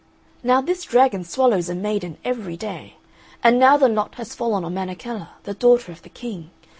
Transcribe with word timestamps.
Now 0.41 0.61
this 0.61 0.83
dragon 0.85 1.23
swallows 1.23 1.69
a 1.69 1.75
maiden 1.75 2.17
every 2.25 2.57
day, 2.57 2.95
and 3.43 3.59
now 3.59 3.77
the 3.77 3.87
lot 3.87 4.15
has 4.15 4.33
fallen 4.33 4.65
on 4.65 4.73
Menechella, 4.73 5.29
the 5.43 5.53
daughter 5.53 5.91
of 5.91 6.01
the 6.01 6.09
King. 6.09 6.49